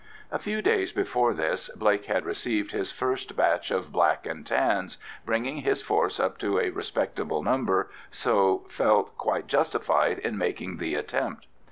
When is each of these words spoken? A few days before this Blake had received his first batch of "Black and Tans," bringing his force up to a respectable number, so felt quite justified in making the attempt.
A 0.31 0.39
few 0.39 0.63
days 0.63 0.91
before 0.91 1.31
this 1.31 1.69
Blake 1.75 2.05
had 2.05 2.25
received 2.25 2.71
his 2.71 2.91
first 2.91 3.35
batch 3.35 3.69
of 3.69 3.91
"Black 3.91 4.25
and 4.25 4.43
Tans," 4.43 4.97
bringing 5.27 5.57
his 5.57 5.83
force 5.83 6.19
up 6.19 6.39
to 6.39 6.57
a 6.59 6.71
respectable 6.71 7.43
number, 7.43 7.91
so 8.09 8.65
felt 8.67 9.15
quite 9.19 9.45
justified 9.45 10.17
in 10.17 10.39
making 10.39 10.77
the 10.77 10.95
attempt. 10.95 11.45